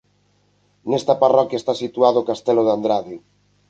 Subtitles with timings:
[0.89, 3.15] Nesta parroquia esta situado o castelo de Andrade.